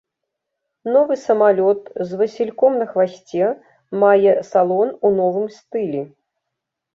[0.93, 3.51] Новы самалёт з васільком на хвасце
[4.05, 6.01] мае салон у новым стылі.